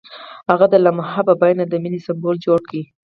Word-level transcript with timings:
هغه 0.49 0.65
د 0.69 0.75
لمحه 0.85 1.21
په 1.27 1.33
بڼه 1.41 1.63
د 1.67 1.73
مینې 1.83 1.99
سمبول 2.05 2.35
جوړ 2.45 2.59
کړ. 2.69 2.77